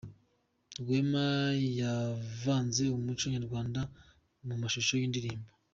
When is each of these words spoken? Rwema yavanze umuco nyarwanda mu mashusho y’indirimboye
Rwema 0.79 1.25
yavanze 1.79 2.83
umuco 2.97 3.25
nyarwanda 3.33 3.81
mu 4.47 4.55
mashusho 4.61 4.93
y’indirimboye 4.99 5.55